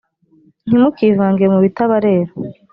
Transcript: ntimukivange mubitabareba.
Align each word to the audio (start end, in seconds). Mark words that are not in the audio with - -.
ntimukivange 0.67 1.45
mubitabareba. 1.53 2.31